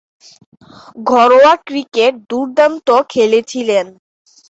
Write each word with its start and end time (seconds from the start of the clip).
ঘরোয়া 1.09 1.53
ক্রিকেটে 1.67 2.05
দূর্দান্ত 2.29 2.87
খেলেছিলেন। 3.09 3.85